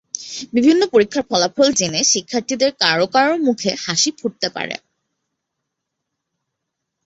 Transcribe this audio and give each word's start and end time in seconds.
বিভিন্ন 0.55 0.81
পরীক্ষার 0.93 1.23
ফলাফল 1.29 1.67
জেনে 1.79 2.01
শিক্ষার্থীদের 2.13 2.71
কারও 2.81 3.07
কারও 3.15 3.35
মুখে 3.47 3.71
হাসি 3.83 4.09
ফুটতে 4.19 4.47
পারে। 4.55 4.75